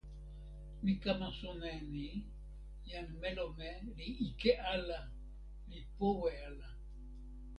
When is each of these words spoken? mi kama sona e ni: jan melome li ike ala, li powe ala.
mi 0.83 0.93
kama 1.01 1.27
sona 1.39 1.67
e 1.79 1.81
ni: 1.93 2.07
jan 2.87 3.07
melome 3.21 3.69
li 3.95 4.07
ike 4.27 4.51
ala, 4.73 4.99
li 5.69 5.79
powe 5.97 6.31
ala. 6.47 6.69